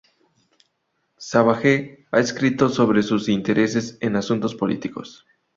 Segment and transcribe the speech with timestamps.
[1.19, 5.27] Savage ha escrito sobre sus intereses en asuntos políticos.